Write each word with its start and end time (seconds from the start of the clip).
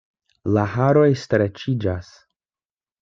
La 0.55 0.63
haroj 0.75 1.05
streĉiĝas. 1.25 2.11